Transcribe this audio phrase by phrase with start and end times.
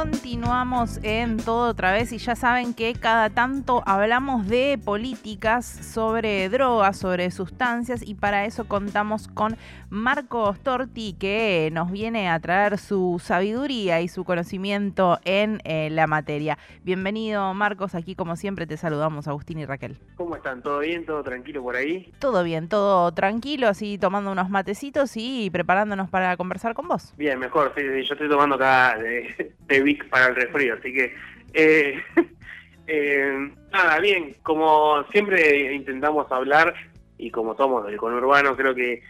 [0.00, 6.48] Continuamos en todo otra vez y ya saben que cada tanto hablamos de políticas sobre
[6.48, 9.58] drogas, sobre sustancias y para eso contamos con
[9.90, 16.06] Marcos Torti que nos viene a traer su sabiduría y su conocimiento en eh, la
[16.06, 16.56] materia.
[16.82, 19.98] Bienvenido Marcos, aquí como siempre te saludamos Agustín y Raquel.
[20.16, 20.62] ¿Cómo están?
[20.62, 21.04] ¿Todo bien?
[21.04, 22.10] ¿Todo tranquilo por ahí?
[22.20, 27.12] Todo bien, todo tranquilo, así tomando unos matecitos y preparándonos para conversar con vos.
[27.18, 31.14] Bien, mejor, sí, yo estoy tomando acá de, Para el resfrío, así que...
[31.52, 32.02] Eh,
[32.86, 36.74] eh, nada, bien, como siempre intentamos hablar
[37.18, 39.02] y como somos del conurbano, creo que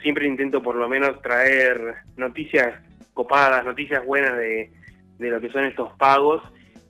[0.00, 2.74] siempre intento por lo menos traer noticias
[3.14, 4.70] copadas, noticias buenas de,
[5.18, 6.42] de lo que son estos pagos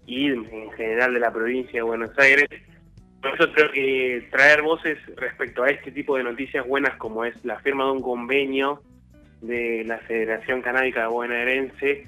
[0.06, 2.48] y en general de la provincia de Buenos Aires.
[3.20, 7.44] Por eso creo que traer voces respecto a este tipo de noticias buenas como es
[7.44, 8.82] la firma de un convenio
[9.40, 12.06] de la Federación Canábica Bonaerense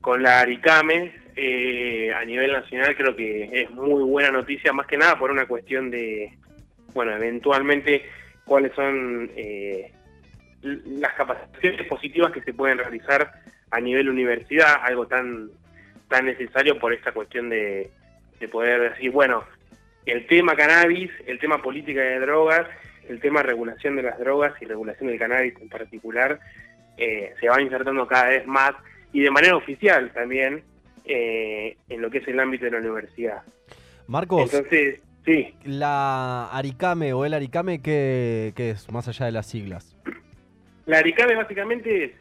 [0.00, 4.96] con la ARICAME eh, a nivel nacional creo que es muy buena noticia, más que
[4.96, 6.36] nada por una cuestión de,
[6.94, 8.04] bueno, eventualmente
[8.44, 9.92] cuáles son eh,
[10.62, 13.30] las capacitaciones positivas que se pueden realizar
[13.70, 15.50] a nivel universidad, algo tan
[16.08, 17.90] tan necesario por esta cuestión de,
[18.40, 19.44] de poder decir, bueno,
[20.06, 22.66] el tema cannabis, el tema política de drogas,
[23.08, 26.40] el tema regulación de las drogas y regulación del cannabis en particular,
[26.96, 28.72] eh, se va insertando cada vez más
[29.12, 30.62] y de manera oficial también
[31.04, 33.42] eh, en lo que es el ámbito de la universidad.
[34.06, 35.54] Marcos, Entonces, sí.
[35.64, 39.96] la Aricame o el Aricame, ¿qué, ¿qué, es más allá de las siglas?
[40.86, 42.12] La Aricame básicamente es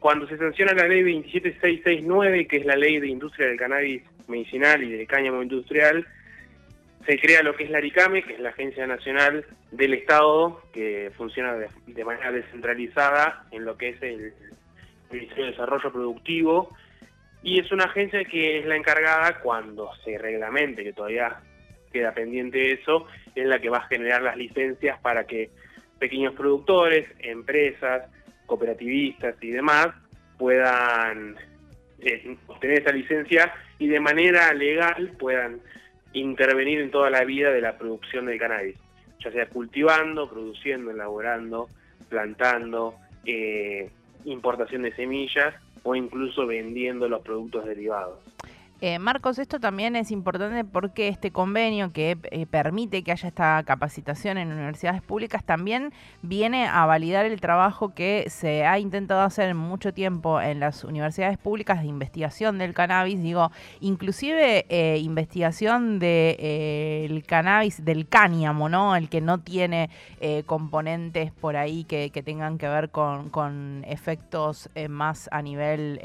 [0.00, 4.82] cuando se sanciona la ley 27669, que es la ley de industria del cannabis medicinal
[4.82, 6.06] y del cáñamo industrial,
[7.06, 11.10] se crea lo que es la ARICAME, que es la Agencia Nacional del Estado, que
[11.16, 14.34] funciona de, manera descentralizada en lo que es el
[15.10, 16.76] Ministerio de Desarrollo Productivo,
[17.42, 21.40] y es una agencia que es la encargada cuando se reglamente, que todavía
[21.92, 25.50] queda pendiente eso, es la que va a generar las licencias para que
[25.98, 28.10] pequeños productores, empresas,
[28.46, 29.88] cooperativistas y demás
[30.38, 31.36] puedan
[32.00, 35.60] eh, obtener esa licencia y de manera legal puedan
[36.12, 38.76] intervenir en toda la vida de la producción del cannabis,
[39.20, 41.68] ya sea cultivando, produciendo, elaborando,
[42.08, 43.90] plantando, eh,
[44.24, 48.18] importación de semillas o incluso vendiendo los productos derivados.
[48.80, 53.60] Eh, Marcos, esto también es importante porque este convenio que eh, permite que haya esta
[53.64, 59.52] capacitación en universidades públicas también viene a validar el trabajo que se ha intentado hacer
[59.56, 63.50] mucho tiempo en las universidades públicas de investigación del cannabis, digo,
[63.80, 68.94] inclusive eh, investigación del cannabis, del cáñamo, ¿no?
[68.94, 69.90] El que no tiene
[70.46, 76.00] componentes por ahí que, que, tengan que ver con, con efectos más a nivel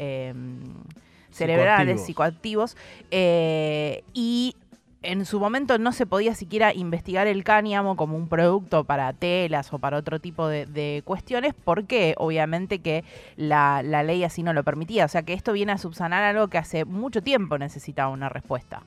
[1.34, 2.78] cerebrales, psicoactivos,
[3.12, 4.56] eh, y
[5.04, 9.72] en su momento no se podía siquiera investigar el cáñamo como un producto para telas
[9.74, 13.04] o para otro tipo de, cuestiones, porque obviamente que
[13.36, 15.06] la, ley así no lo permitía.
[15.06, 18.84] O sea que esto viene a subsanar algo que hace mucho tiempo necesitaba una respuesta.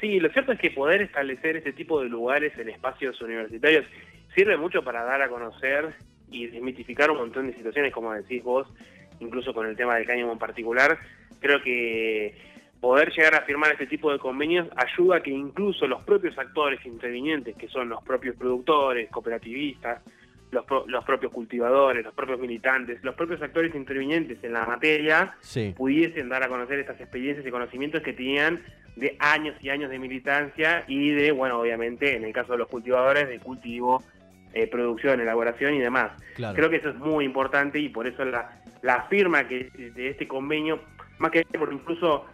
[0.00, 3.84] Sí, lo cierto es que poder establecer ese tipo de lugares en espacios universitarios
[4.34, 5.94] sirve mucho para dar a conocer
[6.30, 8.68] y desmitificar un montón de situaciones, como decís vos,
[9.18, 10.98] incluso con el tema del cáñamo en particular,
[11.40, 12.34] creo que
[12.80, 16.84] poder llegar a firmar este tipo de convenios ayuda a que incluso los propios actores
[16.86, 20.02] intervinientes, que son los propios productores, cooperativistas,
[20.50, 25.34] los, los propios cultivadores, los propios militantes, los propios actores intervinientes en la materia,
[25.76, 28.62] pudiesen dar a conocer estas experiencias y conocimientos que tenían
[28.96, 32.68] de años y años de militancia y de, bueno, obviamente, en el caso de los
[32.68, 34.02] cultivadores, de cultivo,
[34.54, 36.12] eh, producción, elaboración y demás.
[36.54, 40.26] Creo que eso es muy importante y por eso la, la firma que, de este
[40.26, 40.80] convenio
[41.18, 42.24] más que por incluso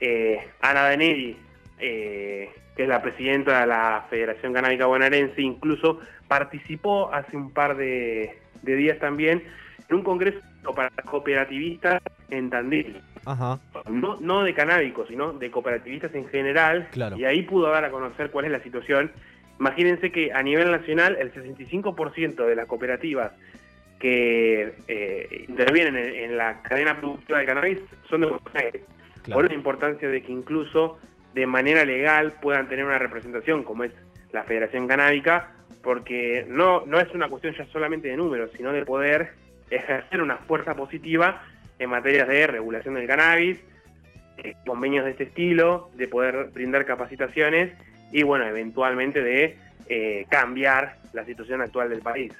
[0.00, 1.36] eh, Ana Daneri,
[1.78, 7.76] eh, que es la presidenta de la Federación Canábica Bonaerense, incluso participó hace un par
[7.76, 9.42] de, días también
[9.88, 10.40] en un congreso
[10.74, 13.00] para cooperativistas en Tandil.
[13.90, 16.88] No, no de canábicos, sino de cooperativistas en general.
[17.16, 19.12] Y ahí pudo dar a conocer cuál es la situación.
[19.60, 23.32] Imagínense que a nivel nacional el 65% de las cooperativas
[24.02, 27.78] que eh, intervienen en, la cadena productiva de cannabis
[28.10, 28.82] son de mujeres.
[29.32, 30.98] Por la importancia de que incluso
[31.34, 33.92] de manera legal puedan tener una representación como es
[34.32, 35.52] la Federación Canábica,
[35.84, 39.34] porque no, no es una cuestión ya solamente de números, sino de poder
[39.70, 41.40] ejercer una fuerza positiva
[41.78, 43.60] en materias de regulación del cannabis,
[44.38, 47.72] eh, convenios de este estilo, de poder brindar capacitaciones
[48.10, 49.56] y bueno, eventualmente de
[49.88, 52.32] eh, cambiar la situación actual del país.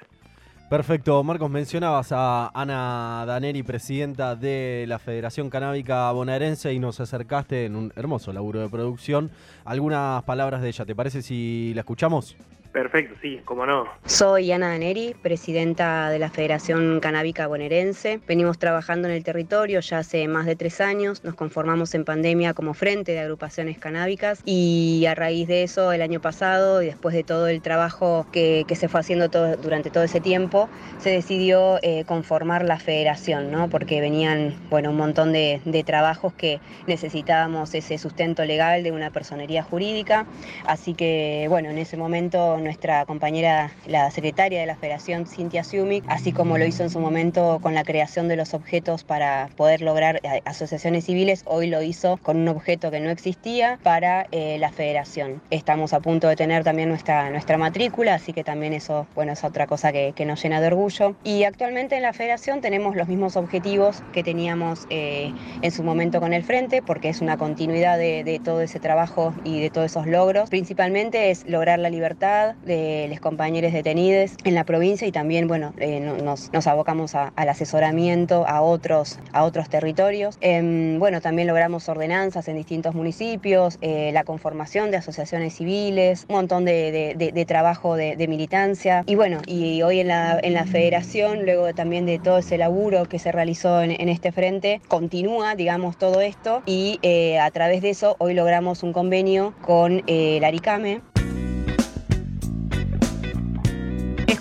[0.73, 7.65] Perfecto, Marcos, mencionabas a Ana Daneri, presidenta de la Federación Canábica Bonaerense, y nos acercaste
[7.65, 9.29] en un hermoso laburo de producción.
[9.65, 12.35] Algunas palabras de ella, ¿te parece si la escuchamos?
[12.73, 13.85] Perfecto, sí, cómo no.
[14.07, 18.19] Soy Ana Daneri, presidenta de la Federación Canábica Bonaerense.
[18.27, 21.23] Venimos trabajando en el territorio ya hace más de tres años.
[21.23, 26.01] Nos conformamos en pandemia como frente de agrupaciones canábicas y a raíz de eso, el
[26.01, 30.19] año pasado y después de todo el trabajo que, se fue haciendo durante todo ese
[30.19, 30.67] tiempo,
[30.97, 33.69] se decidió eh, conformar la federación, ¿no?
[33.69, 39.61] porque venían bueno, un montón de trabajos que necesitábamos ese sustento legal de una personería
[39.61, 40.25] jurídica.
[40.65, 46.03] Así que, bueno, en ese momento nuestra compañera, la secretaria de la Federación, Cintia Siumic,
[46.07, 49.81] así como lo hizo en su momento con la creación de los objetos para poder
[49.81, 54.57] lograr eh, asociaciones civiles, hoy lo hizo con un objeto que no existía para eh,
[54.59, 55.41] la Federación.
[55.49, 59.43] Estamos a punto de tener también nuestra, nuestra matrícula, así que también eso bueno, es
[59.43, 61.15] otra cosa que, nos llena de orgullo.
[61.25, 66.21] Y actualmente en la Federación tenemos los mismos objetivos que teníamos eh, en su momento
[66.21, 70.07] con el Frente, porque es una continuidad de todo ese trabajo y de todos esos
[70.07, 70.49] logros.
[70.49, 75.73] Principalmente es lograr la libertad, de los compañeros detenidos en la provincia y también, bueno,
[75.77, 80.37] eh, nos, nos, abocamos al asesoramiento a otros, a otros territorios.
[80.41, 86.35] Em, bueno, también logramos ordenanzas en distintos municipios, eh, la conformación de asociaciones civiles, un
[86.35, 89.03] montón de, de, trabajo de, militancia.
[89.05, 93.05] Y bueno, y hoy en la, en la federación, luego también de todo ese laburo
[93.05, 97.89] que se realizó en, este frente, continúa, digamos, todo esto y eh, a través de
[97.89, 101.01] eso hoy logramos un convenio con el ARICAME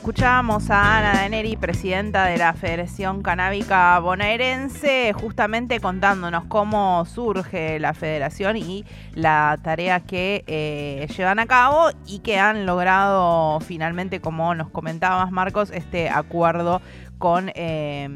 [0.03, 7.95] Escuchábamos a Ana Daneri, presidenta de la Federación Canábica Bonaerense, justamente contándonos cómo surge la
[7.95, 8.85] federación y
[9.15, 15.31] la tarea que eh, llevan a cabo y que han logrado finalmente, como nos comentabas
[15.31, 16.83] Marcos, este acuerdo
[17.19, 18.09] con, eh,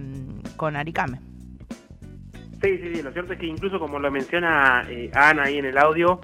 [0.56, 1.20] con Aricame.
[2.62, 5.66] Sí, sí, sí, lo cierto es que incluso como lo menciona eh, Ana ahí en
[5.66, 6.20] el audio,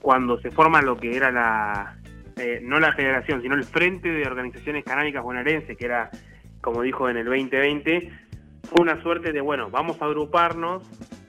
[0.00, 1.98] cuando se forma lo que era la,
[2.36, 6.10] eh, no la federación, sino el Frente de Organizaciones Canábicas Bonaerenses, que era,
[6.60, 8.10] como dijo en el 2020,
[8.64, 10.82] fue una suerte de, bueno, vamos a agruparnos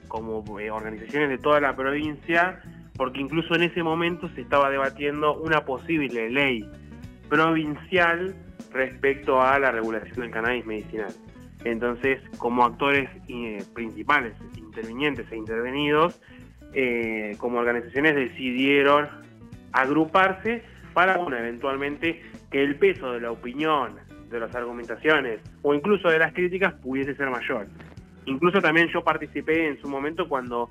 [0.08, 2.60] como eh, organizaciones de toda la provincia,
[2.96, 6.68] porque incluso en ese momento se estaba debatiendo una posible ley
[7.28, 8.34] provincial
[8.72, 11.12] respecto a la regulación del cannabis medicinal.
[11.64, 16.20] Entonces, como actores eh, principales, intervinientes e intervenidos,
[17.38, 19.08] como organizaciones decidieron
[19.72, 20.62] agruparse
[20.96, 23.96] para, bueno, eventualmente que el peso de la opinión,
[24.30, 27.66] de las argumentaciones o incluso de las críticas pudiese ser mayor.
[28.24, 30.70] Incluso también yo participé en su momento cuando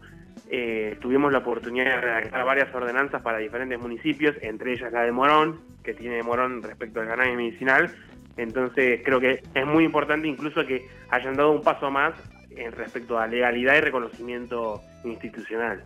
[0.49, 5.11] eh, tuvimos la oportunidad de redactar varias ordenanzas para diferentes municipios, entre ellas la de
[5.11, 7.91] Morón, que tiene Morón respecto al cannabis medicinal.
[8.35, 12.15] Entonces creo que es muy importante incluso que hayan dado un paso más
[12.49, 15.83] en respecto a legalidad y reconocimiento institucional.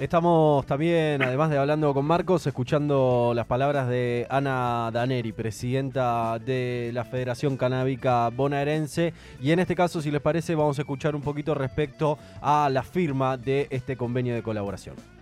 [0.00, 6.90] Estamos también, además de hablando con Marcos, escuchando las palabras de Ana Daneri, presidenta de
[6.94, 9.12] la Federación Canábica Bonaerense.
[9.42, 12.82] Y en este caso, si les parece, vamos a escuchar un poquito respecto a la
[12.82, 15.19] firma de este convenio de colaboración.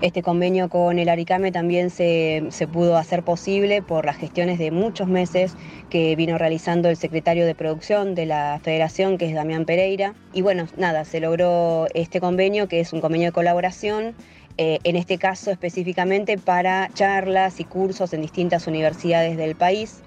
[0.00, 2.42] Este convenio con el Aricame también se,
[2.72, 5.56] pudo hacer posible por las gestiones de muchos meses
[5.90, 10.14] que vino realizando el secretario de producción de la federación, que es Damián Pereira.
[10.32, 14.14] Y bueno, nada, se logró este convenio, que es un convenio de colaboración
[14.58, 20.02] eh, en este caso específicamente para charlas y cursos en distintas universidades del país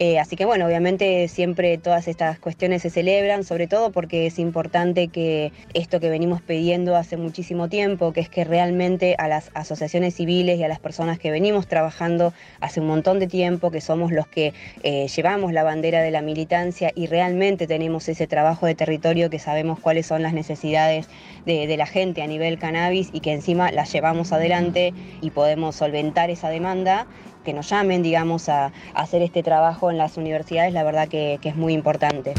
[0.00, 4.40] eh, así que bueno, obviamente siempre todas estas cuestiones se celebran, sobre todo porque es
[4.40, 9.52] importante que esto que venimos pidiendo hace muchísimo tiempo, que es que realmente a las
[9.54, 13.80] asociaciones civiles y a las personas que venimos trabajando hace un montón de tiempo, que
[13.80, 18.66] somos los que eh, llevamos la bandera de la militancia y realmente tenemos ese trabajo
[18.66, 21.08] de territorio que sabemos cuáles son las necesidades
[21.46, 25.76] de, de la gente a nivel cannabis y que encima las llevamos adelante y podemos
[25.76, 27.06] solventar esa demanda,
[27.44, 31.50] que nos llamen, digamos, a, hacer este trabajo en las universidades, la verdad que, que
[31.50, 32.34] es muy importante.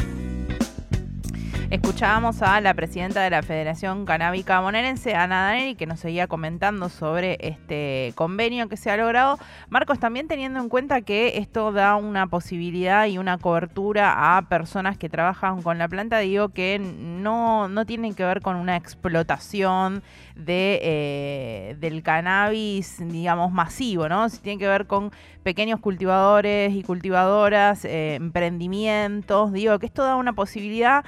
[1.68, 6.88] Escuchábamos a la presidenta de la Federación Canábica Bonaerense, Ana Daneri, que nos seguía comentando
[6.88, 9.40] sobre este convenio que se ha logrado.
[9.68, 14.96] Marcos, también teniendo en cuenta que esto da una posibilidad y una cobertura a personas
[14.96, 20.04] que trabajan con la planta, digo que no, no tienen que ver con una explotación
[20.36, 24.28] de, eh, del cannabis, digamos, masivo, ¿no?
[24.28, 25.10] Si tiene que ver con
[25.42, 31.04] pequeños cultivadores y cultivadoras, eh, emprendimientos, digo que esto da una posibilidad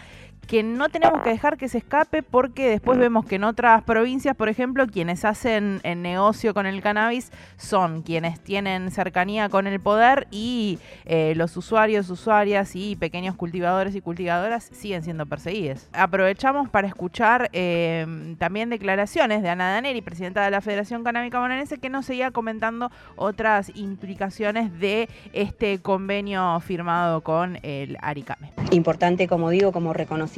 [0.49, 4.35] que no tenemos que dejar que se escape porque después vemos que en otras provincias,
[4.35, 9.79] por ejemplo, quienes hacen el negocio con el cannabis son quienes tienen cercanía con el
[9.79, 15.87] poder y eh, los usuarios, usuarias y pequeños cultivadores y cultivadoras siguen siendo perseguidos.
[15.93, 21.77] Aprovechamos para escuchar eh, también declaraciones de Ana Daneri, presidenta de la Federación Canábica Bonaerense,
[21.77, 28.51] que nos seguía comentando otras implicaciones de este convenio firmado con el Aricame.
[28.71, 30.38] Importante, como digo, como reconocimiento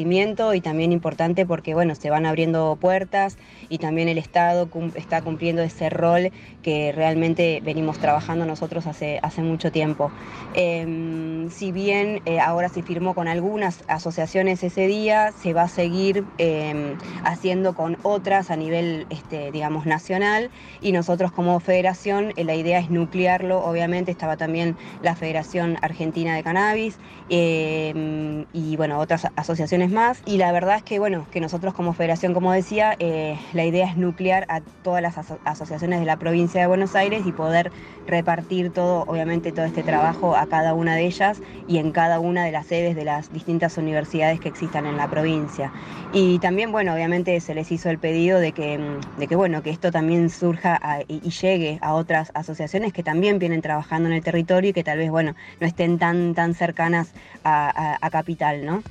[0.55, 3.37] y también importante porque, bueno, se van abriendo puertas
[3.69, 6.31] y también el Estado está cumpliendo ese rol
[6.63, 10.11] que realmente venimos trabajando nosotros hace, hace mucho tiempo.
[10.55, 15.69] Em, si bien eh, ahora se firmó con algunas asociaciones ese día, se va a
[15.69, 22.45] seguir em, haciendo con otras a nivel, este, digamos, nacional y nosotros como federación eh,
[22.45, 26.97] la idea es nuclearlo, obviamente estaba también la Federación Argentina de Cannabis
[27.29, 31.93] em, y bueno, otras asociaciones más y la verdad es que bueno, que nosotros como
[31.93, 36.61] federación, como decía, eh, la idea es nuclear a todas las asociaciones de la provincia
[36.61, 37.73] de Buenos Aires y poder
[38.07, 42.45] repartir todo, obviamente todo este trabajo a cada una de ellas y en cada una
[42.45, 45.73] de las sedes de las distintas universidades que existan en la provincia.
[46.13, 48.81] Y también, bueno, obviamente se les hizo el pedido de que,
[49.19, 53.63] de que bueno, que esto también surja y, llegue a otras asociaciones que también vienen
[53.63, 57.13] trabajando en el territorio y que tal vez, bueno, no estén tan, tan cercanas
[57.45, 58.83] a, a Capital, ¿no?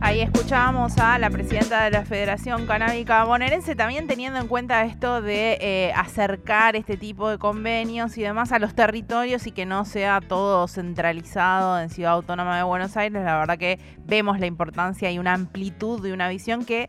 [0.00, 5.20] Ahí escuchábamos a la presidenta de la Federación Canábica Bonaerense, también teniendo en cuenta esto
[5.20, 9.84] de eh, acercar este tipo de convenios y demás a los territorios y que no
[9.84, 13.24] sea todo centralizado en Ciudad Autónoma de Buenos Aires.
[13.24, 16.88] La verdad que vemos la importancia y una amplitud de una visión que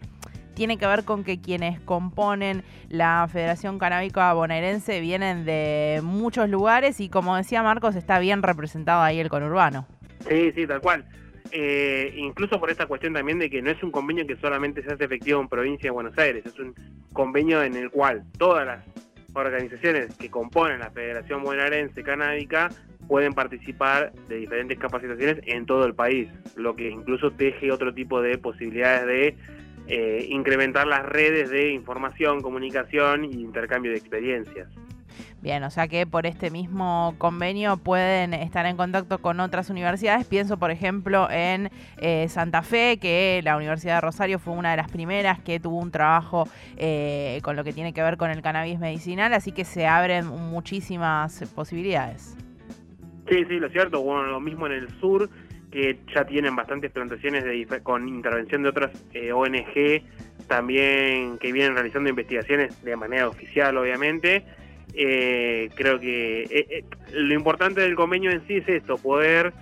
[0.54, 7.00] tiene que ver con que quienes componen la Federación Canábica Bonaerense vienen de muchos lugares
[7.00, 9.88] y como decía Marcos, está bien representado ahí el conurbano.
[10.28, 11.06] Sí, sí, tal cual.
[11.52, 14.94] Eh, incluso por esta cuestión también de que no es un convenio que solamente se
[14.94, 16.76] hace efectivo en provincia de Buenos Aires, es un
[17.14, 18.86] convenio en el cual todas las
[19.34, 22.70] organizaciones que componen la Federación Bonaerense Canábica
[23.08, 28.22] pueden participar de diferentes capacitaciones en todo el país, lo que incluso teje otro tipo
[28.22, 29.38] de posibilidades de
[29.88, 34.68] eh, incrementar las redes de información, comunicación y intercambio de experiencias.
[35.42, 40.28] Bien, o sea que por este mismo convenio pueden estar en contacto con otras universidades.
[40.28, 44.78] Pienso, por ejemplo, en eh, Santa Fe, que la Universidad de Rosario fue una de
[44.78, 46.48] las primeras que tuvo un trabajo
[46.78, 50.28] eh, con lo que tiene que ver con el cannabis medicinal, así que se abren
[50.28, 52.36] muchísimas posibilidades.
[53.30, 54.02] Sí, sí, lo cierto.
[54.02, 55.30] Bueno, lo mismo en el sur,
[55.72, 60.04] que ya tienen bastantes plantaciones de, con intervención de otras eh, ONG,
[60.48, 64.44] también que vienen realizando investigaciones de manera oficial, obviamente
[64.94, 69.54] eh, creo que eh, eh, lo importante del convenio en sí es esto, poder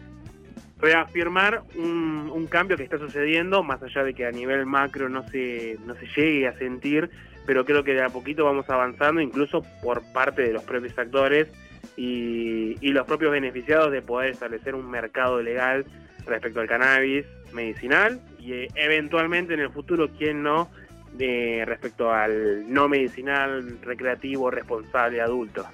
[0.79, 5.27] reafirmar un, un, cambio que está sucediendo, más allá de que a nivel macro no
[5.29, 7.09] se, no se llegue a sentir,
[7.45, 11.47] pero creo que de a poquito vamos avanzando, incluso por parte de los propios actores
[11.95, 15.85] y, y los propios beneficiados de poder establecer un mercado legal
[16.27, 20.69] respecto al cannabis medicinal y eventualmente en el futuro, ¿quién no?,
[21.17, 25.65] de respecto al no medicinal, recreativo, responsable, adulto.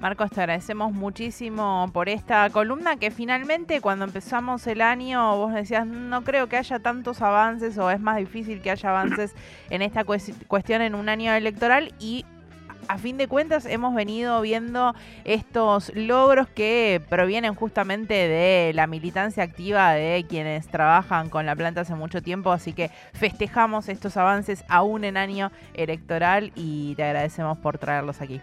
[0.00, 5.86] Marcos, te agradecemos muchísimo por esta columna que finalmente cuando empezamos el año vos decías,
[5.86, 9.34] no creo que haya tantos avances o es más difícil que haya avances
[9.70, 12.26] en esta cuestión en un año electoral y
[12.88, 19.42] a fin de cuentas hemos venido viendo estos logros que provienen justamente de la militancia
[19.42, 24.64] activa de quienes trabajan con la planta hace mucho tiempo, así que festejamos estos avances
[24.68, 28.40] aún en año electoral y te agradecemos por traerlos aquí.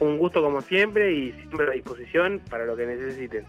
[0.00, 3.44] Un gusto como siempre y siempre a disposición para lo que necesiten.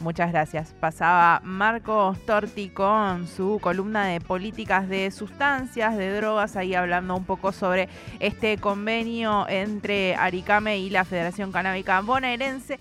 [0.00, 0.74] Muchas gracias.
[0.78, 7.24] Pasaba Marcos Torti con su columna de políticas de sustancias, de drogas, ahí hablando un
[7.24, 7.88] poco sobre
[8.20, 12.78] este convenio entre Aricame y la Federación Canábica Bonaerense.